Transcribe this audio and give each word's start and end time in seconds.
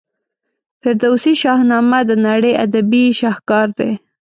فردوسي 0.81 1.33
شاهنامه 1.41 1.99
د 2.09 2.11
نړۍ 2.27 2.53
ادبي 2.65 3.03
شهکار 3.19 3.67
دی. 3.77 3.91